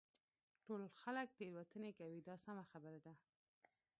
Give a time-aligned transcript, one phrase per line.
[0.65, 3.13] ټول خلک تېروتنې کوي دا سمه خبره ده.